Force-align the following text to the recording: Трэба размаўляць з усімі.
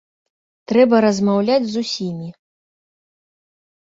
Трэба 0.71 0.95
размаўляць 1.07 1.67
з 1.75 1.85
усімі. 1.85 2.29